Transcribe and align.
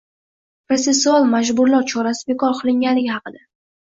protsessual 0.69 1.27
majburlov 1.33 1.85
chorasi 1.91 2.31
bekor 2.31 2.57
qilinganligi 2.63 3.13
haqida 3.17 3.43